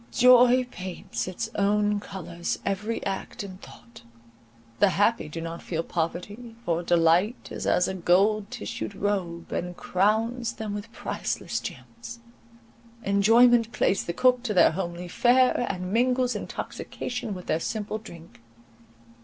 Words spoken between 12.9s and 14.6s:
Enjoyment plays the cook to